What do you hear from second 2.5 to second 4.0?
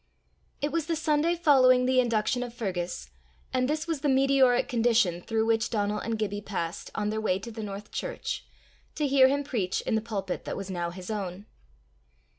Fergus, and this was